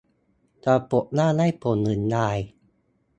[0.63, 2.37] ปรากฏว่าได้ผลหนึ่งราย